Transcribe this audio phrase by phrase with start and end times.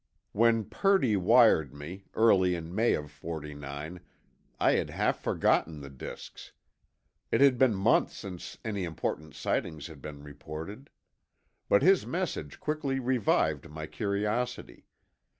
[0.31, 3.99] When Purdy wired me, early in May of '49,
[4.59, 6.53] I had half forgotten the disks.
[7.31, 10.89] It had been months since any important sightings had been reported.
[11.69, 14.87] But his message quickly revived my curiosity.